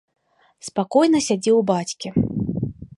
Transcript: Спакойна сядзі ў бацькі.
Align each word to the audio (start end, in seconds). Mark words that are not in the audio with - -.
Спакойна 0.69 1.19
сядзі 1.27 1.51
ў 1.59 1.61
бацькі. 1.73 2.07